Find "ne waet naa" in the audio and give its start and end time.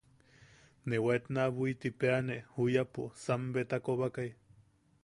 0.87-1.45